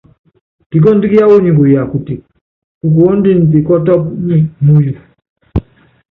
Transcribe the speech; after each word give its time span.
Kikɔ́ndú 0.69 1.05
kíáwɔ 1.11 1.35
nyi 1.43 1.51
kuya 1.57 1.81
kuteke, 1.91 2.25
kukuɔndini 2.79 3.43
pikɔtɔ́pɔ 3.51 4.07
nyi 4.27 4.37
muyu. 4.65 4.91